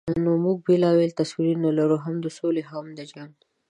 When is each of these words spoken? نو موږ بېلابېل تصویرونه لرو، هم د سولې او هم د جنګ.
نو 0.23 0.31
موږ 0.45 0.57
بېلابېل 0.67 1.11
تصویرونه 1.21 1.69
لرو، 1.79 1.97
هم 2.05 2.15
د 2.21 2.27
سولې 2.37 2.61
او 2.65 2.69
هم 2.83 2.87
د 2.97 2.99
جنګ. 3.11 3.33